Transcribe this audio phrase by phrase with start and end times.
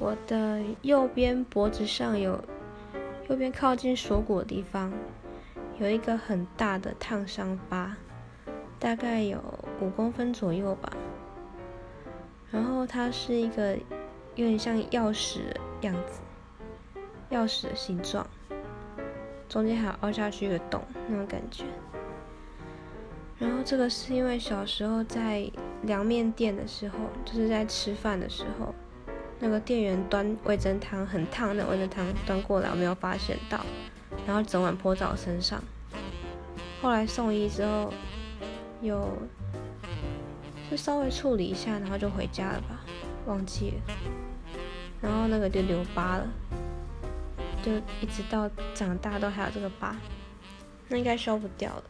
[0.00, 2.42] 我的右边脖子上有，
[3.28, 4.90] 右边靠近锁骨的地方，
[5.78, 7.94] 有一个很大的烫伤疤，
[8.78, 9.38] 大概有
[9.78, 10.90] 五公分左右吧。
[12.50, 13.76] 然后它是一个
[14.36, 16.22] 有点像钥匙的样子，
[17.30, 18.26] 钥匙的形状，
[19.50, 21.64] 中间还凹下去一个洞那种感觉。
[23.38, 25.50] 然后这个是因为小时候在
[25.82, 28.74] 凉面店的时候，就是在吃饭的时候，
[29.42, 33.64] 那个店员端味噌汤很烫的味噌汤端过来，我没有发现到，
[34.26, 35.62] 然后整碗泼在我身上。
[36.82, 37.92] 后来送医之后，
[38.82, 39.08] 有
[40.70, 42.80] 就稍微处理一下，然后就回家了吧，
[43.26, 43.94] 忘记了。
[45.00, 46.26] 然后那个就留疤了，
[47.62, 49.96] 就一直到长大都还有这个疤，
[50.88, 51.82] 那应该消不掉了。